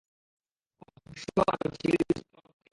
অবশ্য 0.97 1.35
আমি 1.53 1.67
চিংড়ির 1.79 2.03
বিস্কুট 2.07 2.29
তেমন 2.33 2.51
খাইনা। 2.51 2.69